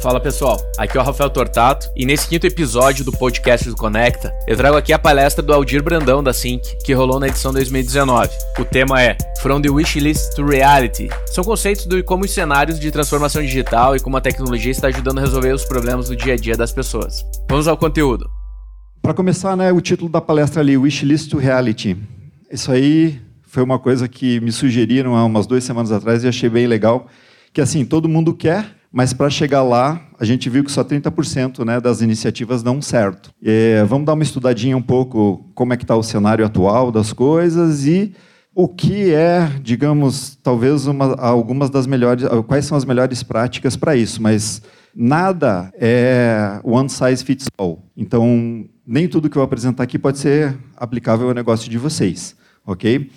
[0.00, 4.32] Fala pessoal, aqui é o Rafael Tortato e nesse quinto episódio do podcast do Conecta,
[4.46, 8.30] eu trago aqui a palestra do Aldir Brandão da Sync, que rolou na edição 2019.
[8.60, 11.08] O tema é From the Wishlist to Reality.
[11.26, 15.18] São conceitos de como os cenários de transformação digital e como a tecnologia está ajudando
[15.18, 17.24] a resolver os problemas do dia a dia das pessoas.
[17.50, 18.30] Vamos ao conteúdo.
[19.02, 21.96] Para começar, né, o título da palestra ali, Wishlist to Reality.
[22.52, 26.48] Isso aí foi uma coisa que me sugeriram há umas duas semanas atrás e achei
[26.48, 27.08] bem legal,
[27.52, 31.64] que assim, todo mundo quer, mas para chegar lá, a gente viu que só 30%
[31.64, 33.30] né, das iniciativas dão certo.
[33.42, 37.12] É, vamos dar uma estudadinha um pouco como é que está o cenário atual das
[37.12, 38.14] coisas e
[38.54, 43.94] o que é, digamos, talvez uma, algumas das melhores, quais são as melhores práticas para
[43.94, 44.62] isso, mas
[44.94, 47.84] nada é one size fits all.
[47.96, 52.34] Então, nem tudo que eu apresentar aqui pode ser aplicável ao negócio de vocês,
[52.66, 53.08] ok?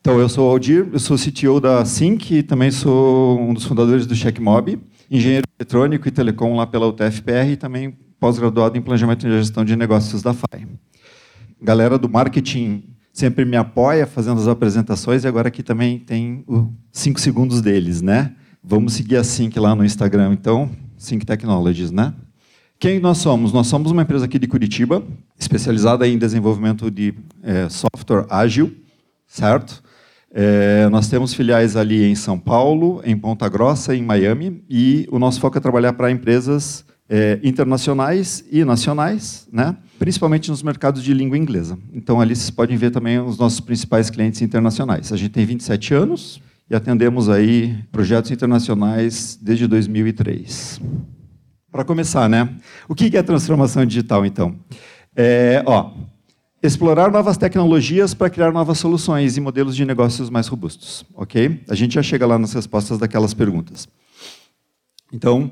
[0.00, 3.64] Então, eu sou o Aldir, eu sou CTO da Sync e também sou um dos
[3.64, 4.78] fundadores do CheckMob
[5.10, 9.76] engenheiro eletrônico e telecom lá pela UTFPR e também pós-graduado em planejamento e gestão de
[9.76, 10.66] negócios da FAI.
[11.60, 16.66] Galera do marketing sempre me apoia fazendo as apresentações e agora aqui também tem os
[16.92, 18.34] cinco segundos deles, né?
[18.62, 22.12] Vamos seguir a Sync lá no Instagram, então, Sync Technologies, né?
[22.78, 23.52] Quem nós somos?
[23.52, 25.02] Nós somos uma empresa aqui de Curitiba,
[25.38, 28.76] especializada em desenvolvimento de é, software ágil,
[29.26, 29.82] certo?
[30.38, 35.18] É, nós temos filiais ali em São Paulo, em Ponta Grossa, em Miami, e o
[35.18, 39.74] nosso foco é trabalhar para empresas é, internacionais e nacionais, né?
[39.98, 41.78] principalmente nos mercados de língua inglesa.
[41.90, 45.10] Então, ali vocês podem ver também os nossos principais clientes internacionais.
[45.10, 50.82] A gente tem 27 anos e atendemos aí projetos internacionais desde 2003.
[51.72, 52.46] Para começar, né?
[52.86, 54.54] O que é transformação digital, então?
[55.16, 55.92] É, ó,
[56.66, 61.62] explorar novas tecnologias para criar novas soluções e modelos de negócios mais robustos, ok?
[61.68, 63.88] A gente já chega lá nas respostas daquelas perguntas.
[65.12, 65.50] Então,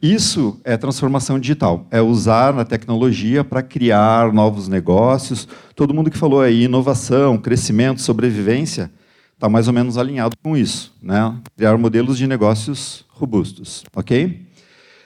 [0.00, 5.46] isso é transformação digital, é usar a tecnologia para criar novos negócios.
[5.76, 8.90] Todo mundo que falou aí inovação, crescimento, sobrevivência,
[9.34, 11.36] está mais ou menos alinhado com isso, né?
[11.56, 14.46] Criar modelos de negócios robustos, ok?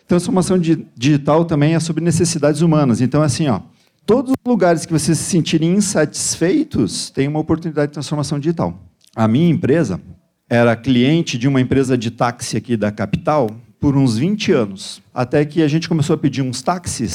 [0.06, 3.00] Transformação digital também é sobre necessidades humanas.
[3.00, 3.60] Então, é assim, ó,
[4.06, 8.80] Todos os lugares que vocês se sentirem insatisfeitos têm uma oportunidade de transformação digital.
[9.16, 10.00] A minha empresa
[10.48, 13.50] era cliente de uma empresa de táxi aqui da capital
[13.80, 17.14] por uns 20 anos, até que a gente começou a pedir uns táxis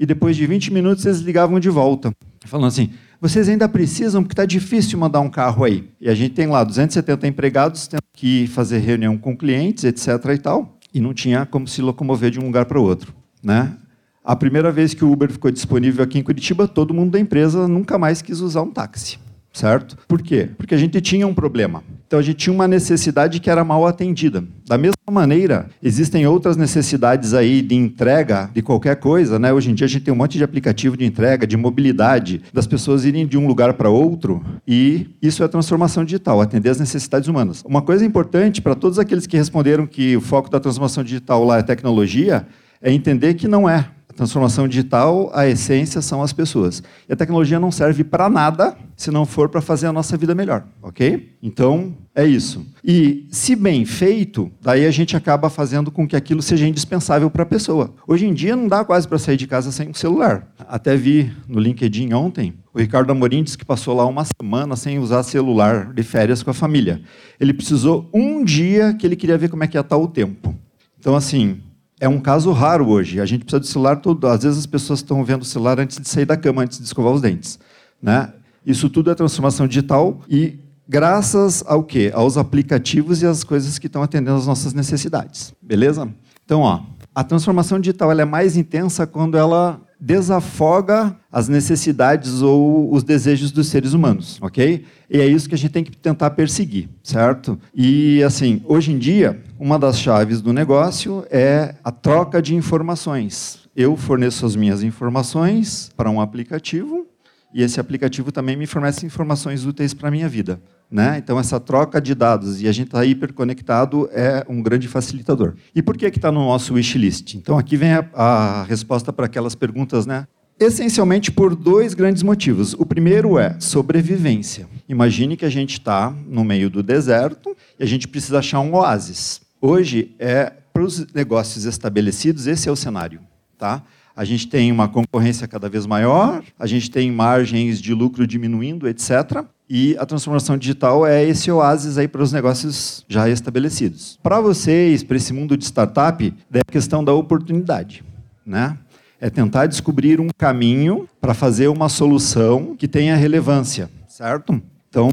[0.00, 2.10] e depois de 20 minutos eles ligavam de volta,
[2.44, 5.88] falando assim: vocês ainda precisam porque está difícil mandar um carro aí.
[6.00, 10.08] E a gente tem lá 270 empregados tendo que fazer reunião com clientes, etc.
[10.34, 13.76] e tal, e não tinha como se locomover de um lugar para o outro, né?
[14.24, 17.66] A primeira vez que o Uber ficou disponível aqui em Curitiba, todo mundo da empresa
[17.66, 19.18] nunca mais quis usar um táxi,
[19.52, 19.96] certo?
[20.06, 20.48] Por quê?
[20.56, 21.82] Porque a gente tinha um problema.
[22.06, 24.44] Então a gente tinha uma necessidade que era mal atendida.
[24.64, 29.52] Da mesma maneira, existem outras necessidades aí de entrega de qualquer coisa, né?
[29.52, 32.66] Hoje em dia a gente tem um monte de aplicativo de entrega, de mobilidade, das
[32.66, 37.28] pessoas irem de um lugar para outro, e isso é transformação digital, atender as necessidades
[37.28, 37.64] humanas.
[37.66, 41.58] Uma coisa importante para todos aqueles que responderam que o foco da transformação digital lá
[41.58, 42.46] é tecnologia,
[42.80, 43.88] é entender que não é.
[44.14, 46.82] Transformação digital, a essência são as pessoas.
[47.08, 50.34] E a tecnologia não serve para nada se não for para fazer a nossa vida
[50.34, 51.32] melhor, ok?
[51.42, 52.64] Então, é isso.
[52.84, 57.42] E, se bem feito, daí a gente acaba fazendo com que aquilo seja indispensável para
[57.42, 57.94] a pessoa.
[58.06, 60.46] Hoje em dia, não dá quase para sair de casa sem um celular.
[60.68, 64.98] Até vi no LinkedIn ontem, o Ricardo Amorim disse que passou lá uma semana sem
[64.98, 67.02] usar celular de férias com a família.
[67.40, 70.54] Ele precisou um dia que ele queria ver como é que ia estar o tempo.
[70.98, 71.60] Então, assim,
[72.02, 73.20] é um caso raro hoje.
[73.20, 74.26] A gente precisa do celular todo.
[74.26, 76.84] Às vezes as pessoas estão vendo o celular antes de sair da cama, antes de
[76.84, 77.60] escovar os dentes.
[78.02, 78.32] Né?
[78.66, 80.58] Isso tudo é transformação digital e
[80.88, 82.10] graças ao quê?
[82.12, 85.54] Aos aplicativos e às coisas que estão atendendo às nossas necessidades.
[85.62, 86.12] Beleza?
[86.44, 86.80] Então, ó,
[87.14, 93.52] a transformação digital ela é mais intensa quando ela desafoga as necessidades ou os desejos
[93.52, 94.84] dos seres humanos, ok?
[95.08, 97.56] E é isso que a gente tem que tentar perseguir, certo?
[97.72, 103.60] E assim, hoje em dia, uma das chaves do negócio é a troca de informações.
[103.76, 107.06] Eu forneço as minhas informações para um aplicativo
[107.54, 110.60] e esse aplicativo também me fornece informações úteis para a minha vida.
[110.90, 111.16] Né?
[111.18, 115.54] Então, essa troca de dados e a gente está hiperconectado é um grande facilitador.
[115.74, 117.34] E por que está no nosso wishlist?
[117.34, 120.26] Então, aqui vem a, a resposta para aquelas perguntas, né?
[120.60, 122.74] Essencialmente por dois grandes motivos.
[122.74, 124.68] O primeiro é sobrevivência.
[124.88, 128.74] Imagine que a gente está no meio do deserto e a gente precisa achar um
[128.74, 129.40] oásis.
[129.60, 133.20] Hoje, é, para os negócios estabelecidos, esse é o cenário.
[133.58, 133.82] Tá?
[134.14, 138.86] A gente tem uma concorrência cada vez maior, a gente tem margens de lucro diminuindo,
[138.86, 139.44] etc.
[139.68, 144.18] E a transformação digital é esse oásis aí para os negócios já estabelecidos.
[144.22, 148.04] Para vocês, para esse mundo de startup, é a questão da oportunidade,
[148.44, 148.76] né?
[149.18, 154.60] É tentar descobrir um caminho para fazer uma solução que tenha relevância, certo?
[154.90, 155.10] Então,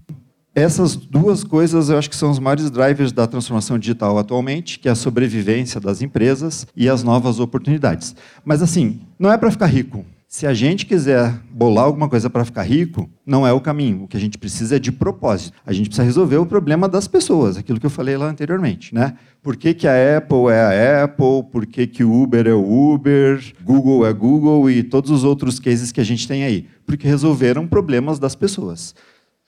[0.61, 4.87] essas duas coisas eu acho que são os maiores drivers da transformação digital atualmente, que
[4.87, 8.15] é a sobrevivência das empresas e as novas oportunidades.
[8.43, 10.05] Mas assim, não é para ficar rico.
[10.31, 14.03] Se a gente quiser bolar alguma coisa para ficar rico, não é o caminho.
[14.03, 15.57] O que a gente precisa é de propósito.
[15.65, 18.93] A gente precisa resolver o problema das pessoas, aquilo que eu falei lá anteriormente.
[18.93, 19.15] Né?
[19.41, 21.49] Por que, que a Apple é a Apple?
[21.51, 23.43] Por que, que o Uber é o Uber?
[23.63, 26.67] Google é Google e todos os outros cases que a gente tem aí?
[26.85, 28.93] Porque resolveram problemas das pessoas.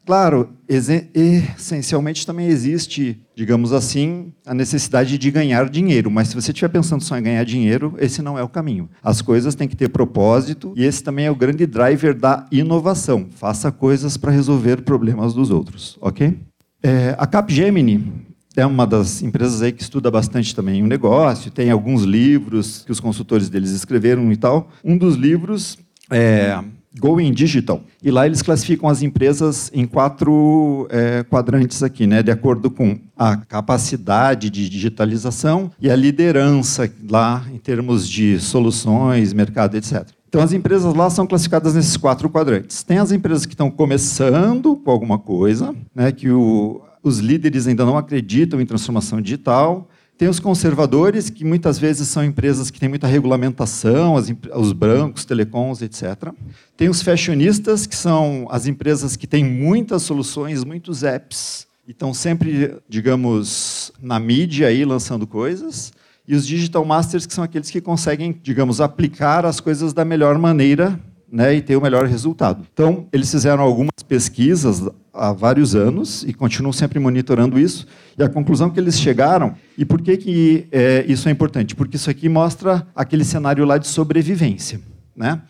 [0.05, 6.69] Claro, essencialmente também existe, digamos assim, a necessidade de ganhar dinheiro, mas se você estiver
[6.69, 8.89] pensando só em ganhar dinheiro, esse não é o caminho.
[9.03, 13.27] As coisas têm que ter propósito e esse também é o grande driver da inovação.
[13.31, 16.37] Faça coisas para resolver problemas dos outros, ok?
[16.81, 18.25] É, a Capgemini
[18.57, 22.91] é uma das empresas aí que estuda bastante também o negócio, tem alguns livros que
[22.91, 24.69] os consultores deles escreveram e tal.
[24.83, 25.77] Um dos livros
[26.09, 26.59] é
[26.99, 27.81] Going Digital.
[28.03, 32.99] E lá eles classificam as empresas em quatro é, quadrantes aqui, né, de acordo com
[33.17, 40.07] a capacidade de digitalização e a liderança lá em termos de soluções, mercado, etc.
[40.27, 42.83] Então as empresas lá são classificadas nesses quatro quadrantes.
[42.83, 47.85] Tem as empresas que estão começando com alguma coisa, né, que o, os líderes ainda
[47.85, 49.87] não acreditam em transformação digital.
[50.21, 55.25] Tem os conservadores, que muitas vezes são empresas que têm muita regulamentação, as, os brancos,
[55.25, 56.31] telecoms, etc.
[56.77, 62.13] Tem os fashionistas, que são as empresas que têm muitas soluções, muitos apps, e estão
[62.13, 65.91] sempre, digamos, na mídia aí lançando coisas.
[66.27, 70.37] E os digital masters, que são aqueles que conseguem, digamos, aplicar as coisas da melhor
[70.37, 70.99] maneira
[71.31, 72.65] né, e ter o melhor resultado.
[72.73, 74.83] Então, eles fizeram algumas pesquisas
[75.13, 77.87] há vários anos e continuam sempre monitorando isso.
[78.17, 81.73] E a conclusão que eles chegaram, e por que, que é, isso é importante?
[81.75, 84.81] Porque isso aqui mostra aquele cenário lá de sobrevivência.
[85.15, 85.41] Né?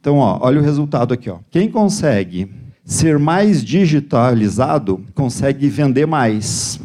[0.00, 1.28] Então, ó, olha o resultado aqui.
[1.28, 1.38] Ó.
[1.50, 2.50] Quem consegue
[2.84, 6.80] ser mais digitalizado consegue vender mais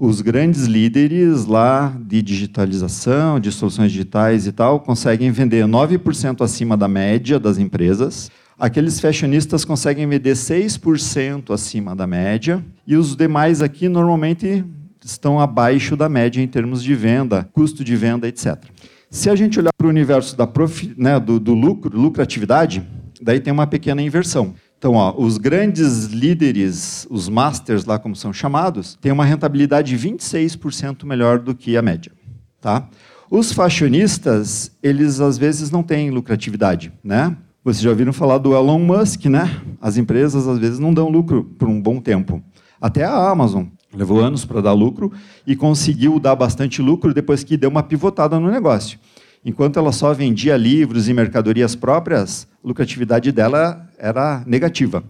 [0.00, 6.74] os grandes líderes lá de digitalização, de soluções digitais e tal, conseguem vender 9% acima
[6.74, 8.30] da média das empresas.
[8.58, 12.64] Aqueles fashionistas conseguem vender 6% acima da média.
[12.86, 14.64] E os demais aqui, normalmente,
[15.04, 18.56] estão abaixo da média em termos de venda, custo de venda, etc.
[19.10, 20.48] Se a gente olhar para o universo da
[20.96, 22.82] né, do, do lucro, lucratividade,
[23.20, 24.54] daí tem uma pequena inversão.
[24.80, 31.04] Então, ó, os grandes líderes, os masters lá como são chamados, têm uma rentabilidade 26%
[31.04, 32.10] melhor do que a média,
[32.62, 32.88] tá?
[33.30, 37.36] Os fashionistas, eles às vezes não têm lucratividade, né?
[37.62, 39.60] Vocês já ouviram falar do Elon Musk, né?
[39.82, 42.42] As empresas às vezes não dão lucro por um bom tempo.
[42.80, 45.12] Até a Amazon levou anos para dar lucro
[45.46, 48.98] e conseguiu dar bastante lucro depois que deu uma pivotada no negócio.
[49.44, 55.02] Enquanto ela só vendia livros e mercadorias próprias, lucratividade dela era negativa.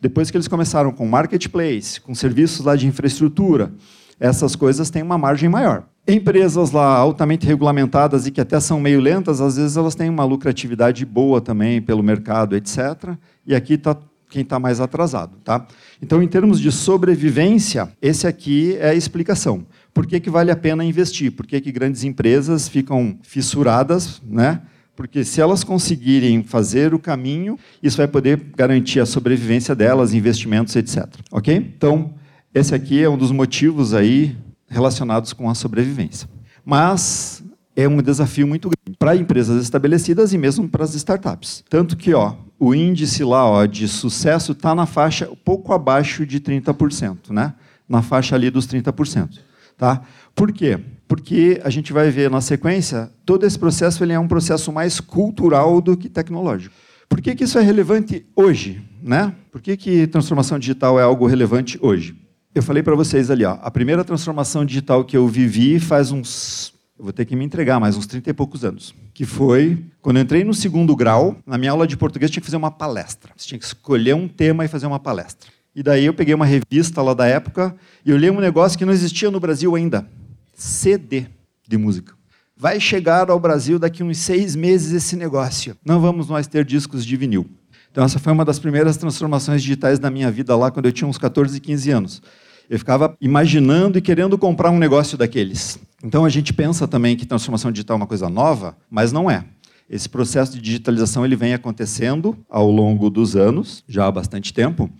[0.00, 3.72] Depois que eles começaram com marketplace, com serviços lá de infraestrutura,
[4.18, 5.84] essas coisas têm uma margem maior.
[6.06, 10.24] Empresas lá altamente regulamentadas e que até são meio lentas, às vezes elas têm uma
[10.24, 13.14] lucratividade boa também pelo mercado, etc.
[13.46, 13.96] E aqui está
[14.34, 15.36] quem está mais atrasado.
[15.44, 15.64] Tá?
[16.02, 19.64] Então, em termos de sobrevivência, esse aqui é a explicação.
[19.92, 21.30] Por que, que vale a pena investir?
[21.30, 24.60] Por que, que grandes empresas ficam fissuradas, né?
[24.96, 30.74] Porque se elas conseguirem fazer o caminho, isso vai poder garantir a sobrevivência delas, investimentos,
[30.76, 31.06] etc.
[31.30, 31.54] Ok?
[31.54, 32.14] Então,
[32.54, 34.36] esse aqui é um dos motivos aí
[34.68, 36.28] relacionados com a sobrevivência.
[36.64, 37.42] Mas
[37.76, 41.64] é um desafio muito grande para empresas estabelecidas e mesmo para as startups.
[41.68, 46.40] Tanto que ó, o índice lá ó, de sucesso está na faixa pouco abaixo de
[46.40, 47.54] 30%, né?
[47.88, 49.40] na faixa ali dos 30%.
[49.76, 50.02] Tá?
[50.34, 50.78] Por quê?
[51.06, 55.00] Porque a gente vai ver na sequência, todo esse processo ele é um processo mais
[55.00, 56.74] cultural do que tecnológico.
[57.08, 58.82] Por que, que isso é relevante hoje?
[59.02, 59.34] Né?
[59.52, 62.16] Por que, que transformação digital é algo relevante hoje?
[62.54, 66.72] Eu falei para vocês ali, ó, a primeira transformação digital que eu vivi faz uns.
[66.96, 68.94] Eu vou ter que me entregar, mais uns 30 e poucos anos.
[69.12, 72.46] Que foi quando eu entrei no segundo grau, na minha aula de português, tinha que
[72.46, 73.32] fazer uma palestra.
[73.36, 75.50] Você tinha que escolher um tema e fazer uma palestra.
[75.74, 77.74] E daí eu peguei uma revista lá da época
[78.06, 80.06] e eu li um negócio que não existia no Brasil ainda:
[80.54, 81.26] CD
[81.68, 82.14] de música.
[82.56, 85.76] Vai chegar ao Brasil daqui uns seis meses esse negócio.
[85.84, 87.46] Não vamos mais ter discos de vinil.
[87.90, 91.06] Então, essa foi uma das primeiras transformações digitais da minha vida lá, quando eu tinha
[91.06, 92.22] uns 14, 15 anos.
[92.68, 95.78] Eu ficava imaginando e querendo comprar um negócio daqueles.
[96.02, 99.44] Então, a gente pensa também que transformação digital é uma coisa nova, mas não é.
[99.88, 104.90] Esse processo de digitalização ele vem acontecendo ao longo dos anos, já há bastante tempo,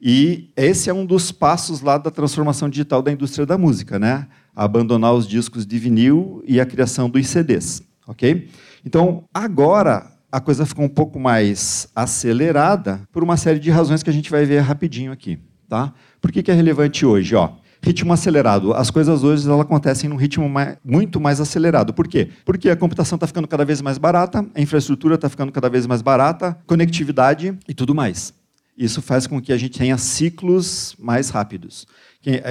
[0.00, 4.28] E esse é um dos passos lá da transformação digital da indústria da música, né?
[4.56, 8.48] Abandonar os discos de vinil e a criação dos CDs, ok?
[8.84, 14.10] Então, agora a coisa ficou um pouco mais acelerada por uma série de razões que
[14.10, 15.92] a gente vai ver rapidinho aqui, tá?
[16.20, 17.52] Por que, que é relevante hoje, ó?
[17.82, 18.74] ritmo acelerado.
[18.74, 21.94] As coisas hoje elas acontecem num ritmo mais, muito mais acelerado.
[21.94, 22.28] Por quê?
[22.44, 25.86] Porque a computação está ficando cada vez mais barata, a infraestrutura está ficando cada vez
[25.86, 28.34] mais barata, conectividade e tudo mais.
[28.76, 31.86] Isso faz com que a gente tenha ciclos mais rápidos.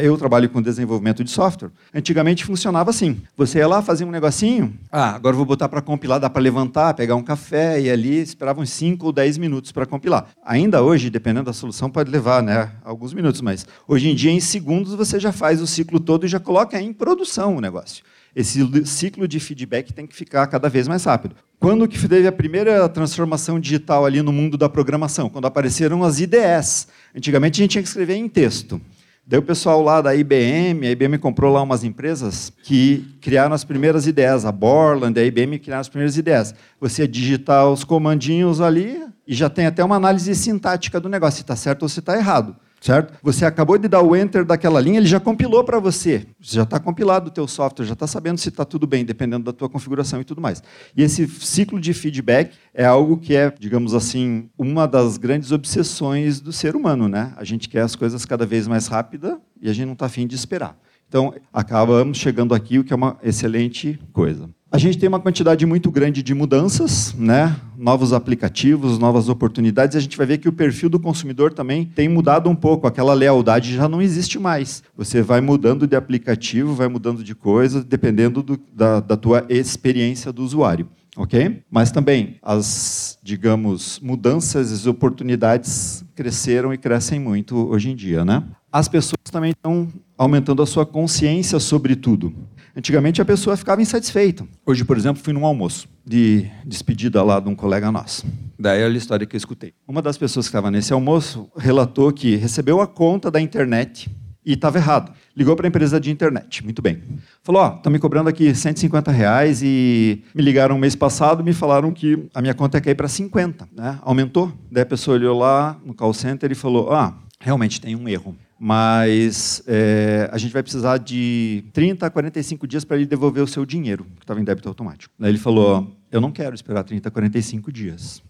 [0.02, 1.70] Eu trabalho com desenvolvimento de software.
[1.94, 3.22] Antigamente funcionava assim.
[3.36, 4.74] Você ia lá, fazia um negocinho.
[4.90, 8.62] Ah, agora vou botar para compilar, dá para levantar, pegar um café e ali esperava
[8.62, 10.28] uns 5 ou 10 minutos para compilar.
[10.46, 14.40] Ainda hoje, dependendo da solução, pode levar né, alguns minutos, mas hoje em dia, em
[14.40, 18.04] segundos, você já faz o ciclo todo e já coloca em produção o negócio
[18.36, 21.36] esse ciclo de feedback tem que ficar cada vez mais rápido.
[21.58, 25.30] Quando que teve a primeira transformação digital ali no mundo da programação?
[25.30, 26.90] Quando apareceram as IDEs.
[27.16, 28.82] Antigamente a gente tinha que escrever em texto.
[29.28, 33.64] Daí o pessoal lá da IBM, a IBM comprou lá umas empresas que criaram as
[33.64, 34.46] primeiras ideias.
[34.46, 36.54] A Borland, a IBM criaram as primeiras ideias.
[36.80, 41.42] Você digitar os comandinhos ali e já tem até uma análise sintática do negócio, se
[41.42, 42.56] está certo ou se está errado
[42.86, 43.18] certo?
[43.24, 46.28] Você acabou de dar o enter daquela linha, ele já compilou para você.
[46.40, 49.52] Já está compilado o teu software, já está sabendo se está tudo bem, dependendo da
[49.52, 50.62] tua configuração e tudo mais.
[50.96, 56.40] E esse ciclo de feedback é algo que é, digamos assim, uma das grandes obsessões
[56.40, 57.34] do ser humano, né?
[57.38, 60.28] A gente quer as coisas cada vez mais rápida e a gente não está afim
[60.28, 60.78] de esperar.
[61.08, 64.50] Então, acabamos chegando aqui, o que é uma excelente coisa.
[64.76, 67.56] A gente tem uma quantidade muito grande de mudanças, né?
[67.78, 69.96] novos aplicativos, novas oportunidades.
[69.96, 72.86] A gente vai ver que o perfil do consumidor também tem mudado um pouco.
[72.86, 74.84] Aquela lealdade já não existe mais.
[74.98, 80.34] Você vai mudando de aplicativo, vai mudando de coisa, dependendo do, da, da tua experiência
[80.34, 80.90] do usuário.
[81.16, 81.64] Ok?
[81.72, 88.44] Mas também as, digamos, mudanças, as oportunidades cresceram e crescem muito hoje em dia, né?
[88.70, 92.34] As pessoas também estão aumentando a sua consciência sobre tudo.
[92.76, 94.46] Antigamente a pessoa ficava insatisfeita.
[94.66, 98.26] Hoje, por exemplo, fui num almoço de despedida lá de um colega nosso.
[98.60, 99.74] Daí olha a história que eu escutei.
[99.88, 104.10] Uma das pessoas que estava nesse almoço relatou que recebeu a conta da internet
[104.46, 105.14] e estava errado.
[105.38, 106.66] Ligou para a empresa de internet.
[106.66, 107.02] Muito bem.
[107.42, 111.46] Falou: Ó, oh, estão me cobrando aqui 150 reais e me ligaram mês passado e
[111.46, 113.70] me falaram que a minha conta ia cair para 50.
[113.74, 114.00] Né?
[114.02, 114.52] Aumentou.
[114.70, 118.36] Daí a pessoa olhou lá no call center e falou: Ah, realmente tem um erro
[118.68, 123.48] mas é, a gente vai precisar de 30 a 45 dias para ele devolver o
[123.48, 125.14] seu dinheiro, que estava em débito automático.
[125.20, 128.24] Daí ele falou: Eu não quero esperar 30 a 45 dias.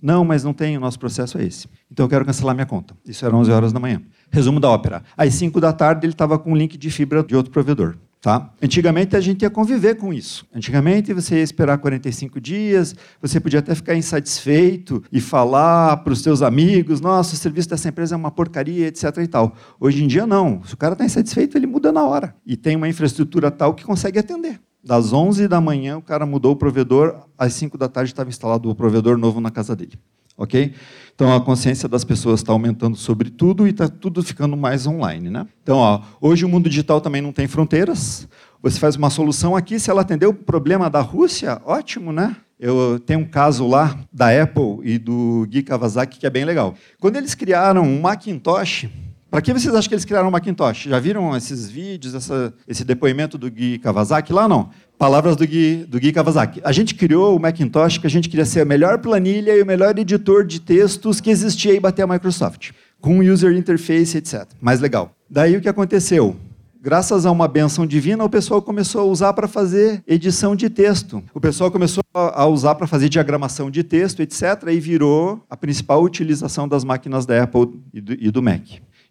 [0.00, 1.68] Não, mas não tem, o nosso processo é esse.
[1.92, 2.96] Então eu quero cancelar minha conta.
[3.06, 4.00] Isso era 11 horas da manhã.
[4.30, 5.02] Resumo da ópera.
[5.14, 7.98] Às 5 da tarde ele estava com um link de fibra de outro provedor.
[8.24, 8.50] Tá?
[8.62, 10.46] Antigamente a gente ia conviver com isso.
[10.54, 16.22] Antigamente você ia esperar 45 dias, você podia até ficar insatisfeito e falar para os
[16.22, 19.18] seus amigos: nossa, o serviço dessa empresa é uma porcaria, etc.
[19.18, 19.54] E tal.
[19.78, 20.62] Hoje em dia, não.
[20.64, 22.34] Se o cara está insatisfeito, ele muda na hora.
[22.46, 24.58] E tem uma infraestrutura tal que consegue atender.
[24.82, 28.70] Das 11 da manhã, o cara mudou o provedor, às 5 da tarde estava instalado
[28.70, 29.98] o provedor novo na casa dele.
[30.36, 30.74] Ok?
[31.14, 35.30] Então a consciência das pessoas está aumentando sobre tudo e está tudo ficando mais online.
[35.30, 35.46] Né?
[35.62, 38.28] Então, ó, hoje o mundo digital também não tem fronteiras.
[38.62, 42.34] Você faz uma solução aqui, se ela atender o problema da Rússia, ótimo, né?
[42.58, 46.74] Eu tenho um caso lá da Apple e do Gui Kawasaki que é bem legal.
[46.98, 48.88] Quando eles criaram um Macintosh,
[49.34, 50.84] para que vocês acham que eles criaram um Macintosh?
[50.84, 54.46] Já viram esses vídeos, essa, esse depoimento do Gui Kawasaki lá?
[54.46, 54.70] Não.
[54.96, 56.60] Palavras do Gui, do Gui Kawasaki.
[56.62, 59.66] A gente criou o Macintosh que a gente queria ser a melhor planilha e o
[59.66, 62.70] melhor editor de textos que existia e bater a Microsoft.
[63.00, 64.46] Com user interface, etc.
[64.60, 65.10] Mais legal.
[65.28, 66.36] Daí o que aconteceu?
[66.80, 71.20] Graças a uma benção divina, o pessoal começou a usar para fazer edição de texto.
[71.34, 76.04] O pessoal começou a usar para fazer diagramação de texto, etc., e virou a principal
[76.04, 78.62] utilização das máquinas da Apple e do Mac.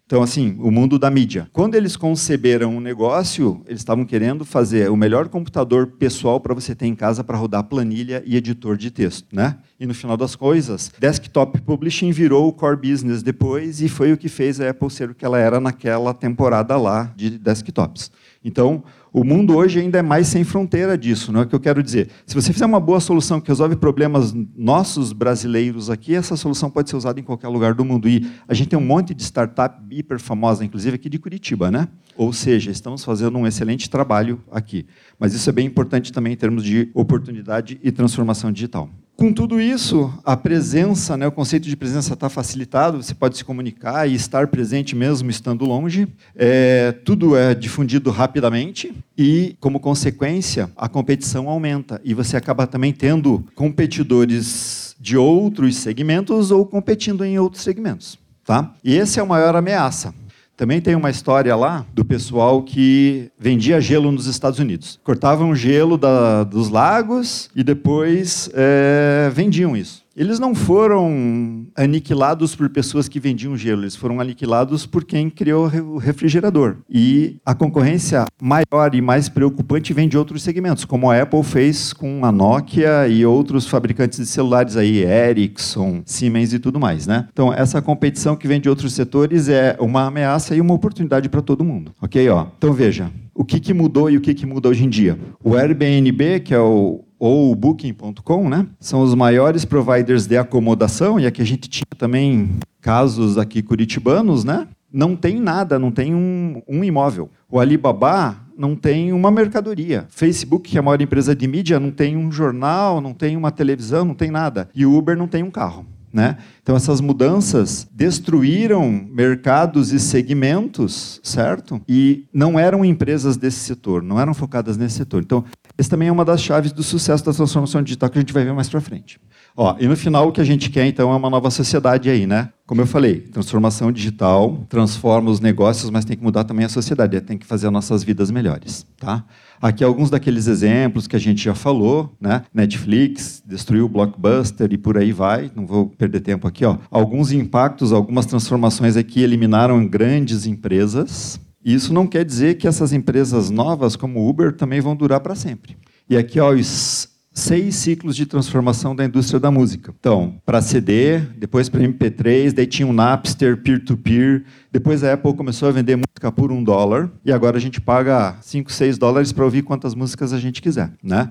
[0.06, 1.48] Então, assim, o mundo da mídia.
[1.50, 6.74] Quando eles conceberam um negócio, eles estavam querendo fazer o melhor computador pessoal para você
[6.74, 9.56] ter em casa para rodar planilha e editor de texto, né?
[9.80, 14.18] E no final das coisas, desktop publishing virou o core business depois e foi o
[14.18, 18.10] que fez a Apple ser o que ela era naquela temporada lá de desktops.
[18.44, 21.60] Então, o mundo hoje ainda é mais sem fronteira disso, não é o que eu
[21.60, 22.10] quero dizer.
[22.26, 26.90] Se você fizer uma boa solução que resolve problemas nossos brasileiros aqui, essa solução pode
[26.90, 28.06] ser usada em qualquer lugar do mundo.
[28.06, 31.88] E a gente tem um monte de startup hiper famosa, inclusive aqui de Curitiba, né?
[32.16, 34.84] Ou seja, estamos fazendo um excelente trabalho aqui.
[35.18, 38.90] Mas isso é bem importante também em termos de oportunidade e transformação digital.
[39.16, 43.44] Com tudo isso, a presença, né, o conceito de presença está facilitado, você pode se
[43.44, 46.08] comunicar e estar presente mesmo estando longe.
[46.34, 52.92] É, tudo é difundido rapidamente e, como consequência, a competição aumenta e você acaba também
[52.92, 58.18] tendo competidores de outros segmentos ou competindo em outros segmentos.
[58.44, 58.74] Tá?
[58.82, 60.12] E esse é a maior ameaça.
[60.56, 65.00] Também tem uma história lá do pessoal que vendia gelo nos Estados Unidos.
[65.02, 70.03] Cortavam gelo da, dos lagos e depois é, vendiam isso.
[70.16, 75.66] Eles não foram aniquilados por pessoas que vendiam gelo, eles foram aniquilados por quem criou
[75.66, 76.76] o refrigerador.
[76.88, 81.92] E a concorrência maior e mais preocupante vem de outros segmentos, como a Apple fez
[81.92, 87.26] com a Nokia e outros fabricantes de celulares aí, Ericsson, Siemens e tudo mais, né?
[87.32, 91.42] Então, essa competição que vem de outros setores é uma ameaça e uma oportunidade para
[91.42, 91.92] todo mundo.
[92.00, 92.46] OK, ó.
[92.56, 95.18] Então veja, o que, que mudou e o que, que muda hoje em dia?
[95.42, 98.66] O Airbnb, que é o ou o Booking.com, né?
[98.80, 104.44] São os maiores providers de acomodação, e aqui a gente tinha também casos aqui curitibanos,
[104.44, 104.68] né?
[104.92, 107.30] Não tem nada, não tem um, um imóvel.
[107.50, 110.06] O Alibaba não tem uma mercadoria.
[110.08, 113.50] Facebook, que é a maior empresa de mídia, não tem um jornal, não tem uma
[113.50, 114.68] televisão, não tem nada.
[114.74, 115.84] E o Uber não tem um carro.
[116.14, 116.36] Né?
[116.62, 121.82] Então essas mudanças destruíram mercados e segmentos, certo?
[121.88, 125.24] E não eram empresas desse setor, não eram focadas nesse setor.
[125.24, 125.44] Então
[125.76, 128.44] esse também é uma das chaves do sucesso da transformação digital que a gente vai
[128.44, 129.18] ver mais para frente.
[129.56, 132.26] Ó, e no final o que a gente quer então é uma nova sociedade aí,
[132.26, 132.50] né?
[132.66, 137.20] Como eu falei, transformação digital transforma os negócios, mas tem que mudar também a sociedade,
[137.20, 139.24] tem que fazer as nossas vidas melhores, tá?
[139.62, 142.42] Aqui alguns daqueles exemplos que a gente já falou, né?
[142.52, 145.50] Netflix destruiu o Blockbuster e por aí vai.
[145.54, 146.76] Não vou perder tempo aqui, ó.
[146.90, 151.40] Alguns impactos, algumas transformações aqui eliminaram grandes empresas.
[151.64, 155.76] Isso não quer dizer que essas empresas novas, como Uber, também vão durar para sempre.
[156.10, 159.92] E aqui, ó, os seis ciclos de transformação da indústria da música.
[159.98, 164.44] Então, para CD, depois para MP3, daí tinha um Napster, peer-to-peer.
[164.70, 167.10] Depois a Apple começou a vender música por um dólar.
[167.24, 170.92] E agora a gente paga 5, 6 dólares para ouvir quantas músicas a gente quiser.
[171.02, 171.28] Né?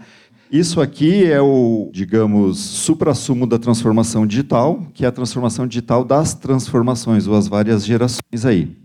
[0.52, 6.34] Isso aqui é o, digamos, supra-sumo da transformação digital, que é a transformação digital das
[6.34, 8.78] transformações, ou as várias gerações aí.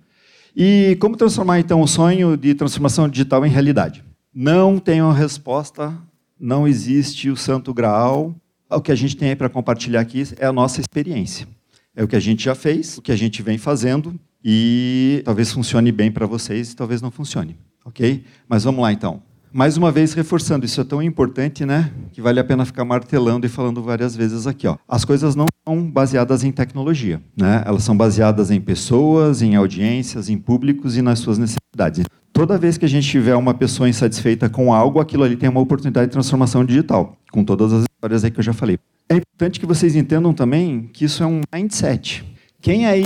[0.56, 4.04] E como transformar, então, o sonho de transformação digital em realidade?
[4.32, 5.92] Não tenho uma resposta
[6.38, 8.34] não existe o santo graal.
[8.70, 11.48] O que a gente tem aí para compartilhar aqui é a nossa experiência.
[11.94, 15.52] É o que a gente já fez, o que a gente vem fazendo e talvez
[15.52, 18.24] funcione bem para vocês, talvez não funcione, ok?
[18.48, 19.22] Mas vamos lá então.
[19.52, 23.46] Mais uma vez reforçando, isso é tão importante, né, que vale a pena ficar martelando
[23.46, 24.76] e falando várias vezes aqui, ó.
[24.86, 27.62] As coisas não são baseadas em tecnologia, né?
[27.64, 32.04] Elas são baseadas em pessoas, em audiências, em públicos e nas suas necessidades.
[32.32, 35.60] Toda vez que a gente tiver uma pessoa insatisfeita com algo, aquilo ali tem uma
[35.60, 38.78] oportunidade de transformação digital, com todas as histórias aí que eu já falei.
[39.08, 42.24] É importante que vocês entendam também que isso é um mindset.
[42.60, 43.04] Quem aí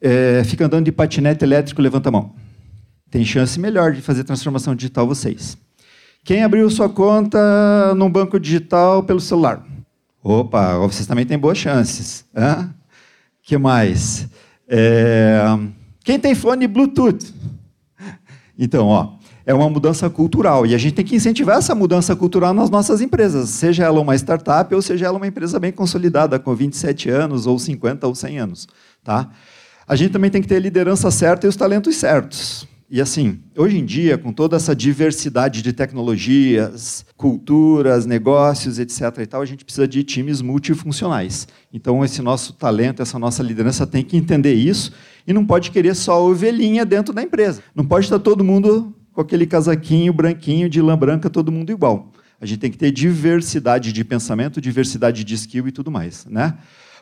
[0.00, 2.34] é, fica andando de patinete elétrico, levanta a mão.
[3.10, 5.58] Tem chance melhor de fazer transformação digital vocês.
[6.24, 9.66] Quem abriu sua conta num banco digital pelo celular?
[10.22, 12.24] Opa, vocês também têm boas chances.
[12.32, 12.68] O
[13.42, 14.28] que mais?
[14.68, 15.42] É...
[16.04, 17.34] Quem tem fone Bluetooth?
[18.56, 22.54] Então, ó, é uma mudança cultural e a gente tem que incentivar essa mudança cultural
[22.54, 26.54] nas nossas empresas, seja ela uma startup ou seja ela uma empresa bem consolidada, com
[26.54, 28.68] 27 anos, ou 50 ou 100 anos.
[29.02, 29.28] Tá?
[29.88, 32.68] A gente também tem que ter a liderança certa e os talentos certos.
[32.94, 39.00] E assim, hoje em dia, com toda essa diversidade de tecnologias, culturas, negócios, etc.
[39.22, 41.48] e tal, a gente precisa de times multifuncionais.
[41.72, 44.92] Então, esse nosso talento, essa nossa liderança tem que entender isso
[45.26, 47.62] e não pode querer só ovelhinha dentro da empresa.
[47.74, 52.12] Não pode estar todo mundo com aquele casaquinho branquinho de lã branca, todo mundo igual.
[52.38, 56.58] A gente tem que ter diversidade de pensamento, diversidade de skill e tudo mais, né?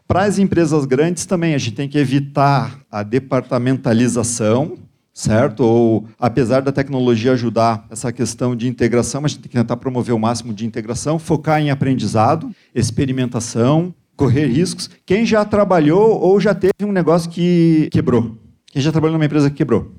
[0.06, 4.78] Para as empresas grandes também a gente tem que evitar a departamentalização,
[5.20, 5.60] certo?
[5.60, 10.14] Ou apesar da tecnologia ajudar essa questão de integração, a gente tem que tentar promover
[10.14, 14.88] o máximo de integração, focar em aprendizado, experimentação, correr riscos.
[15.04, 18.38] Quem já trabalhou ou já teve um negócio que quebrou?
[18.66, 19.92] Quem já trabalhou numa empresa que quebrou?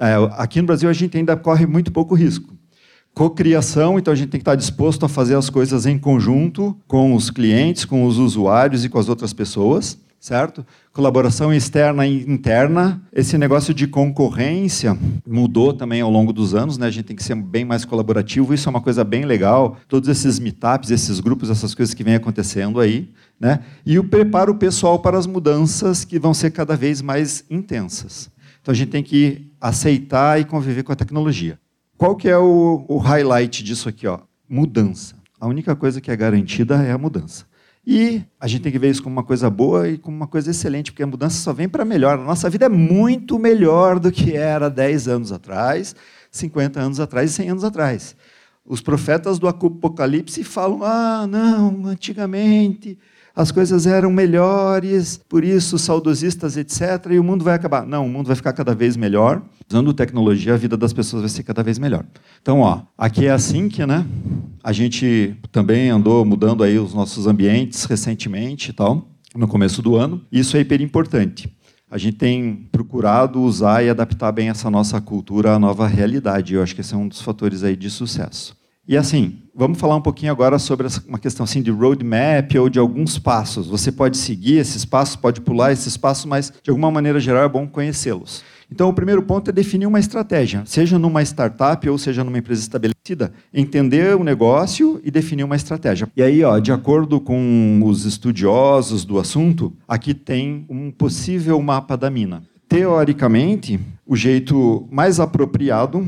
[0.00, 2.54] É, aqui no Brasil a gente ainda corre muito pouco risco.
[3.14, 7.14] Cocriação, então a gente tem que estar disposto a fazer as coisas em conjunto com
[7.14, 10.66] os clientes, com os usuários e com as outras pessoas certo?
[10.92, 13.02] Colaboração externa e interna.
[13.12, 16.86] Esse negócio de concorrência mudou também ao longo dos anos, né?
[16.86, 18.52] A gente tem que ser bem mais colaborativo.
[18.52, 19.76] Isso é uma coisa bem legal.
[19.88, 23.60] Todos esses meetups, esses grupos, essas coisas que vêm acontecendo aí, né?
[23.84, 28.30] E o preparo pessoal para as mudanças que vão ser cada vez mais intensas.
[28.60, 31.58] Então a gente tem que aceitar e conviver com a tecnologia.
[31.96, 34.18] Qual que é o, o highlight disso aqui, ó?
[34.48, 35.14] Mudança.
[35.40, 37.44] A única coisa que é garantida é a mudança.
[37.86, 40.50] E a gente tem que ver isso como uma coisa boa e como uma coisa
[40.50, 42.18] excelente, porque a mudança só vem para melhor.
[42.18, 45.94] A nossa vida é muito melhor do que era 10 anos atrás,
[46.32, 48.16] 50 anos atrás e 100 anos atrás.
[48.64, 52.98] Os profetas do Apocalipse falam: ah, não, antigamente
[53.36, 57.86] as coisas eram melhores, por isso saudosistas, etc., e o mundo vai acabar.
[57.86, 59.42] Não, o mundo vai ficar cada vez melhor.
[59.68, 62.04] Usando tecnologia, a vida das pessoas vai ser cada vez melhor.
[62.40, 64.06] Então, ó, aqui é assim que, né?
[64.64, 69.96] A gente também andou mudando aí os nossos ambientes recentemente e tal, no começo do
[69.96, 70.22] ano.
[70.32, 71.54] Isso é hiper importante
[71.90, 76.54] a gente tem procurado usar e adaptar bem essa nossa cultura à nova realidade.
[76.54, 78.56] Eu acho que esse é um dos fatores aí de sucesso.
[78.88, 82.78] E assim, vamos falar um pouquinho agora sobre uma questão assim de roadmap ou de
[82.78, 83.66] alguns passos.
[83.66, 87.48] Você pode seguir esses passos, pode pular esses passos, mas de alguma maneira geral é
[87.48, 88.44] bom conhecê-los.
[88.70, 92.60] Então, o primeiro ponto é definir uma estratégia, seja numa startup ou seja numa empresa
[92.60, 96.08] estabelecida, entender o negócio e definir uma estratégia.
[96.16, 101.96] E aí, ó, de acordo com os estudiosos do assunto, aqui tem um possível mapa
[101.96, 102.42] da mina.
[102.68, 106.06] Teoricamente, o jeito mais apropriado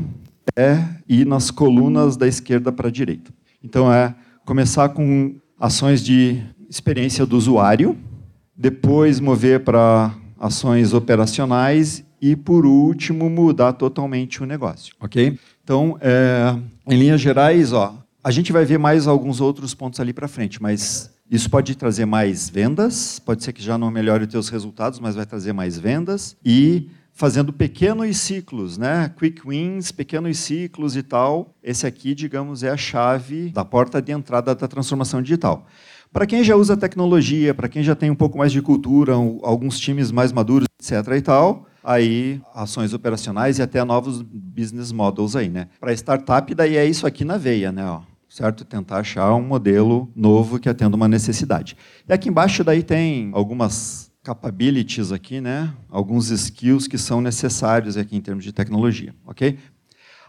[0.55, 3.31] é ir nas colunas da esquerda para a direita.
[3.63, 7.97] Então, é começar com ações de experiência do usuário,
[8.55, 15.37] depois mover para ações operacionais e, por último, mudar totalmente o negócio, ok?
[15.63, 16.55] Então, é,
[16.87, 20.61] em linhas gerais, ó, a gente vai ver mais alguns outros pontos ali para frente,
[20.61, 24.99] mas isso pode trazer mais vendas, pode ser que já não melhore os teus resultados,
[24.99, 29.11] mas vai trazer mais vendas e fazendo pequenos ciclos, né?
[29.19, 31.53] Quick wins, pequenos ciclos e tal.
[31.61, 35.65] Esse aqui, digamos, é a chave da porta de entrada da transformação digital.
[36.13, 39.77] Para quem já usa tecnologia, para quem já tem um pouco mais de cultura, alguns
[39.77, 41.13] times mais maduros, etc.
[41.17, 45.67] e tal, aí ações operacionais e até novos business models aí, né?
[45.77, 47.85] Para startup, daí é isso aqui na veia, né?
[47.85, 48.63] Ó, certo?
[48.63, 51.75] Tentar achar um modelo novo que atenda uma necessidade.
[52.07, 55.73] E aqui embaixo daí tem algumas capabilities aqui, né?
[55.89, 59.57] Alguns skills que são necessários aqui em termos de tecnologia, ok?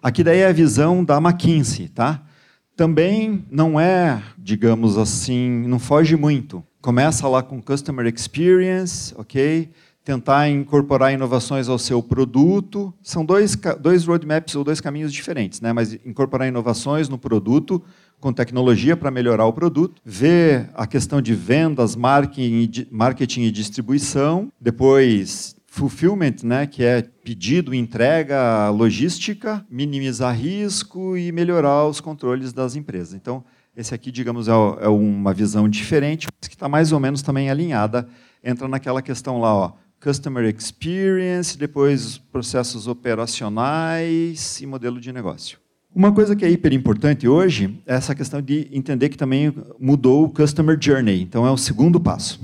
[0.03, 2.23] Aqui daí é a visão da McKinsey, tá?
[2.75, 6.65] Também não é, digamos assim, não foge muito.
[6.81, 9.71] Começa lá com Customer Experience, ok?
[10.03, 12.93] tentar incorporar inovações ao seu produto.
[13.03, 15.73] São dois, dois roadmaps ou dois caminhos diferentes, né?
[15.73, 17.83] mas incorporar inovações no produto
[18.21, 25.57] com tecnologia para melhorar o produto, ver a questão de vendas, marketing e distribuição, depois
[25.67, 33.15] fulfillment, né, que é pedido, entrega, logística, minimizar risco e melhorar os controles das empresas.
[33.15, 33.45] Então,
[33.77, 37.49] esse aqui, digamos, é, é uma visão diferente, mas que está mais ou menos também
[37.49, 38.09] alinhada.
[38.43, 45.59] Entra naquela questão lá, ó, Customer Experience, depois processos operacionais e modelo de negócio.
[45.95, 50.25] Uma coisa que é hiper importante hoje é essa questão de entender que também mudou
[50.25, 51.21] o Customer Journey.
[51.21, 52.41] Então, é o segundo passo.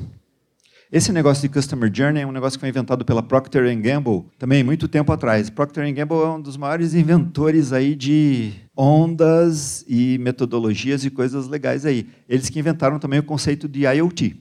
[0.90, 4.64] Esse negócio de Customer Journey é um negócio que foi inventado pela Procter Gamble também
[4.64, 5.48] muito tempo atrás.
[5.48, 11.86] Procter Gamble é um dos maiores inventores aí de ondas e metodologias e coisas legais
[11.86, 12.06] aí.
[12.28, 14.36] Eles que inventaram também o conceito de IoT.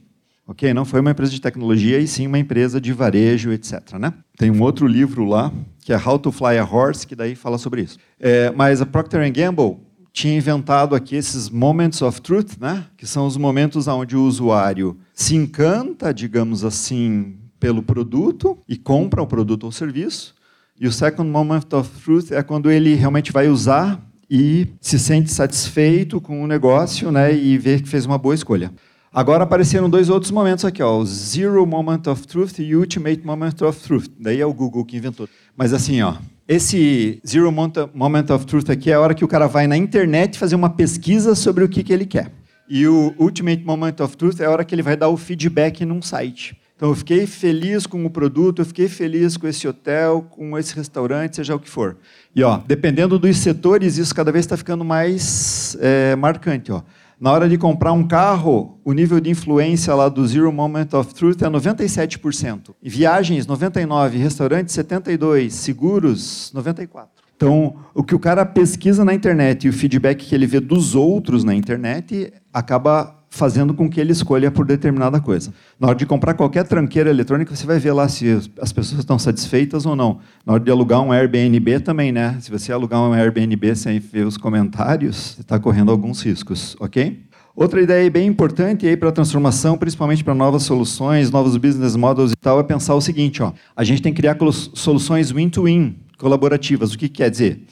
[0.48, 0.74] Ok?
[0.74, 3.94] Não foi uma empresa de tecnologia, e sim uma empresa de varejo, etc.
[4.00, 4.14] Né?
[4.38, 5.52] Tem um outro livro lá,
[5.86, 8.00] que é How to Fly a Horse, que daí fala sobre isso.
[8.20, 9.78] É, mas a Procter Gamble
[10.12, 12.88] tinha inventado aqui esses moments of truth, né?
[12.98, 19.22] que são os momentos onde o usuário se encanta, digamos assim, pelo produto e compra
[19.22, 20.34] o produto ou serviço.
[20.82, 25.32] E o second moment of truth é quando ele realmente vai usar e se sente
[25.32, 28.74] satisfeito com o negócio né, e vê que fez uma boa escolha.
[29.16, 33.54] Agora apareceram dois outros momentos aqui, ó, o Zero Moment of Truth e Ultimate Moment
[33.62, 34.10] of Truth.
[34.20, 35.30] Daí é o Google que inventou.
[35.56, 39.48] Mas assim, ó, esse Zero Moment of Truth aqui é a hora que o cara
[39.48, 42.30] vai na internet fazer uma pesquisa sobre o que, que ele quer.
[42.68, 45.86] E o Ultimate Moment of Truth é a hora que ele vai dar o feedback
[45.86, 46.58] num site.
[46.76, 50.76] Então, eu fiquei feliz com o produto, eu fiquei feliz com esse hotel, com esse
[50.76, 51.96] restaurante, seja o que for.
[52.36, 56.74] E, ó, dependendo dos setores, isso cada vez está ficando mais é, marcante.
[56.74, 56.82] Ó.
[57.20, 61.14] Na hora de comprar um carro, o nível de influência lá do Zero Moment of
[61.14, 62.76] Truth é 97%.
[62.84, 64.10] E viagens, 99%.
[64.18, 65.50] Restaurantes, 72%.
[65.50, 67.08] Seguros, 94%.
[67.38, 70.96] Então, o que o cara pesquisa na internet e o feedback que ele vê dos
[70.96, 75.54] outros na internet acaba fazendo com que ele escolha por determinada coisa.
[75.78, 78.30] Na hora de comprar qualquer tranqueira eletrônica, você vai ver lá se
[78.62, 80.20] as pessoas estão satisfeitas ou não.
[80.46, 82.38] Na hora de alugar um Airbnb também, né?
[82.40, 87.26] Se você alugar um Airbnb sem ver os comentários, você está correndo alguns riscos, ok?
[87.54, 92.32] Outra ideia bem importante aí para a transformação, principalmente para novas soluções, novos business models
[92.32, 94.38] e tal, é pensar o seguinte: ó, a gente tem que criar
[94.74, 96.94] soluções win-to-win, -win, colaborativas.
[96.94, 97.66] O que quer dizer?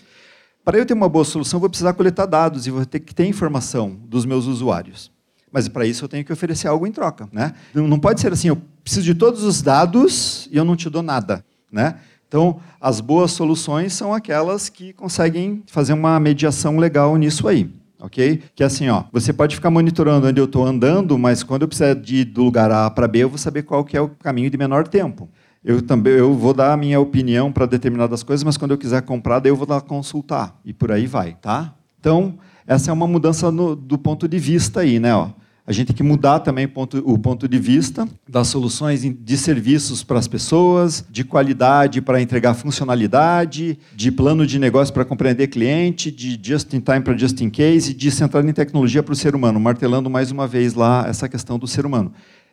[0.65, 3.25] Para eu ter uma boa solução, vou precisar coletar dados e vou ter que ter
[3.25, 5.12] informação dos meus usuários.
[5.53, 7.29] Mas para isso eu tenho que oferecer algo em troca.
[7.31, 7.53] Né?
[7.75, 11.03] Não pode ser assim, eu preciso de todos os dados e eu não te dou
[11.03, 11.45] nada.
[11.71, 11.95] Né?
[12.27, 17.69] Então, as boas soluções são aquelas que conseguem fazer uma mediação legal nisso aí.
[17.99, 18.41] ok?
[18.55, 21.67] Que é assim, ó, você pode ficar monitorando onde eu estou andando, mas quando eu
[21.67, 24.09] precisar de ir do lugar A para B, eu vou saber qual que é o
[24.09, 25.29] caminho de menor tempo.
[25.63, 29.03] Eu também eu vou dar a minha opinião para determinadas coisas, mas quando eu quiser
[29.03, 31.75] comprar, daí eu vou lá consultar e por aí vai, tá?
[31.99, 35.15] Então essa é uma mudança no, do ponto de vista aí, né?
[35.15, 35.29] Ó.
[35.65, 40.03] A gente tem que mudar também ponto, o ponto de vista das soluções de serviços
[40.03, 46.11] para as pessoas, de qualidade para entregar funcionalidade, de plano de negócio para compreender cliente,
[46.11, 49.35] de just in time para just in case, de centrar em tecnologia para o ser
[49.35, 52.11] humano, martelando mais uma vez lá essa questão do ser humano.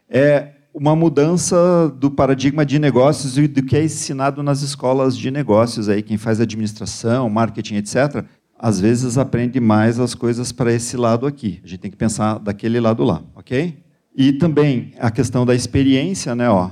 [0.09, 5.33] É uma mudança do paradigma de negócios e do que é ensinado nas escolas de
[5.33, 8.25] negócios aí, quem faz administração, marketing, etc
[8.63, 11.61] às vezes aprende mais as coisas para esse lado aqui.
[11.65, 13.83] A gente tem que pensar daquele lado lá, ok?
[14.15, 16.51] E também a questão da experiência, né?
[16.51, 16.71] Ó,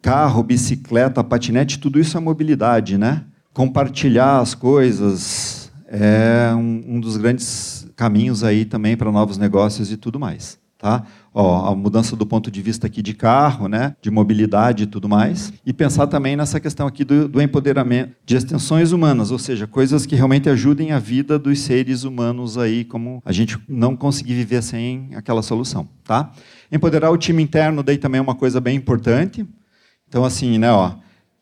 [0.00, 3.24] carro, bicicleta, patinete, tudo isso é mobilidade, né?
[3.52, 9.96] Compartilhar as coisas é um, um dos grandes caminhos aí também para novos negócios e
[9.98, 10.58] tudo mais.
[10.78, 11.02] Tá?
[11.34, 15.08] Ó, a mudança do ponto de vista aqui de carro, né, de mobilidade e tudo
[15.08, 19.66] mais, e pensar também nessa questão aqui do, do, empoderamento de extensões humanas, ou seja,
[19.66, 24.34] coisas que realmente ajudem a vida dos seres humanos aí, como a gente não conseguir
[24.34, 26.30] viver sem aquela solução, tá?
[26.70, 29.44] Empoderar o time interno daí também é uma coisa bem importante.
[30.06, 30.92] Então assim, né, ó,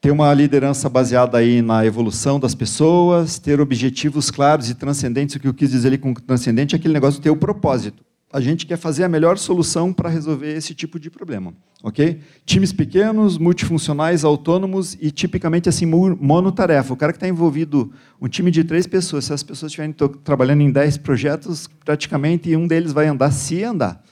[0.00, 5.36] ter uma liderança baseada aí na evolução das pessoas, ter objetivos claros e transcendentes.
[5.36, 8.05] O que eu quis dizer ali com transcendente é aquele negócio de ter o propósito
[8.32, 12.20] a gente quer fazer a melhor solução para resolver esse tipo de problema, ok?
[12.44, 16.92] Times pequenos, multifuncionais, autônomos e tipicamente assim monotarefa.
[16.92, 20.60] O cara que está envolvido, um time de três pessoas, se as pessoas estiverem trabalhando
[20.60, 24.02] em dez projetos, praticamente um deles vai andar se andar.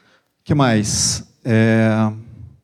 [0.40, 1.26] O que mais?
[1.44, 2.12] É,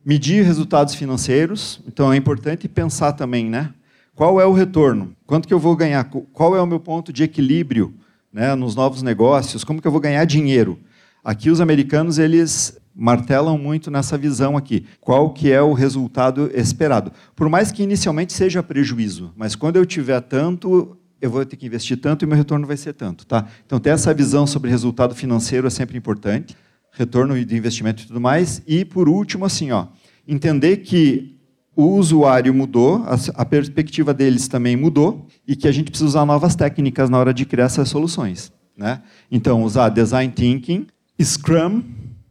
[0.05, 1.81] medir resultados financeiros.
[1.87, 3.73] Então é importante pensar também, né?
[4.15, 5.15] Qual é o retorno?
[5.25, 6.03] Quanto que eu vou ganhar?
[6.05, 7.93] Qual é o meu ponto de equilíbrio,
[8.31, 9.63] né, nos novos negócios?
[9.63, 10.79] Como que eu vou ganhar dinheiro?
[11.23, 14.85] Aqui os americanos eles martelam muito nessa visão aqui.
[14.99, 17.11] Qual que é o resultado esperado?
[17.35, 21.65] Por mais que inicialmente seja prejuízo, mas quando eu tiver tanto, eu vou ter que
[21.65, 23.47] investir tanto e meu retorno vai ser tanto, tá?
[23.65, 26.55] Então ter essa visão sobre resultado financeiro é sempre importante,
[26.91, 28.61] retorno de investimento e tudo mais.
[28.67, 29.87] E por último, assim, ó,
[30.27, 31.37] entender que
[31.75, 33.05] o usuário mudou,
[33.35, 37.33] a perspectiva deles também mudou e que a gente precisa usar novas técnicas na hora
[37.33, 38.51] de criar essas soluções.
[38.75, 39.01] Né?
[39.31, 40.87] Então, usar design thinking,
[41.23, 41.83] Scrum,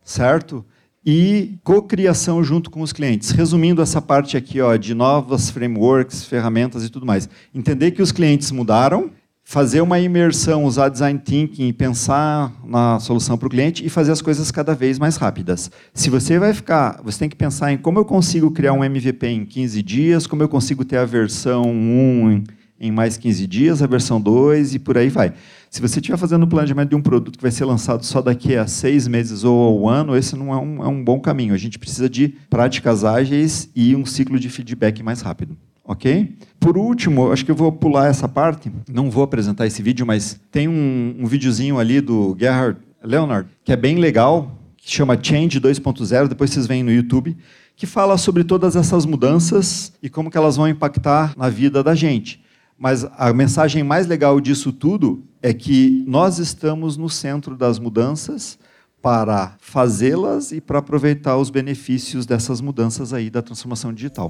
[0.04, 0.64] certo?
[1.04, 3.30] E cocriação junto com os clientes.
[3.30, 7.28] Resumindo essa parte aqui ó, de novas frameworks, ferramentas e tudo mais.
[7.54, 9.10] Entender que os clientes mudaram,
[9.42, 14.12] fazer uma imersão, usar design thinking e pensar na solução para o cliente e fazer
[14.12, 15.70] as coisas cada vez mais rápidas.
[15.94, 19.26] Se você vai ficar, você tem que pensar em como eu consigo criar um MVP
[19.26, 22.44] em 15 dias, como eu consigo ter a versão 1 em
[22.88, 25.32] mais 15 dias, a versão 2 e por aí vai.
[25.68, 28.54] Se você estiver fazendo o planejamento de um produto que vai ser lançado só daqui
[28.54, 31.52] a seis meses ou ao ano, esse não é um, é um bom caminho.
[31.52, 35.56] A gente precisa de práticas ágeis e um ciclo de feedback mais rápido.
[35.84, 36.36] Ok?
[36.60, 38.70] Por último, acho que eu vou pular essa parte.
[38.88, 43.72] Não vou apresentar esse vídeo, mas tem um, um videozinho ali do Gerhard Leonard, que
[43.72, 47.36] é bem legal, que chama Change 2.0, depois vocês veem no YouTube,
[47.76, 51.94] que fala sobre todas essas mudanças e como que elas vão impactar na vida da
[51.94, 52.42] gente.
[52.80, 58.58] Mas a mensagem mais legal disso tudo é que nós estamos no centro das mudanças
[59.02, 64.28] para fazê-las e para aproveitar os benefícios dessas mudanças aí da transformação digital.